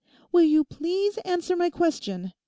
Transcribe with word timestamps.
'Will 0.31 0.41
you 0.45 0.63
please 0.63 1.19
answer 1.19 1.55
my 1.55 1.69
question? 1.69 2.33